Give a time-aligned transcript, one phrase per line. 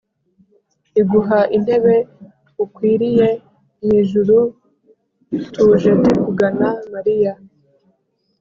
[0.99, 1.95] iguha intebe
[2.63, 3.29] ukwiriye
[3.81, 7.33] mu ijurutuje tukugana maria